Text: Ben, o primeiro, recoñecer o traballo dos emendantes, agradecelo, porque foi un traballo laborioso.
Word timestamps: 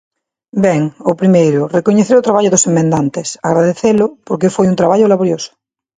Ben, 0.65 0.81
o 1.11 1.13
primeiro, 1.21 1.61
recoñecer 1.77 2.15
o 2.17 2.25
traballo 2.27 2.51
dos 2.53 2.67
emendantes, 2.71 3.27
agradecelo, 3.49 4.05
porque 4.27 4.53
foi 4.55 4.65
un 4.69 4.79
traballo 4.81 5.11
laborioso. 5.13 5.51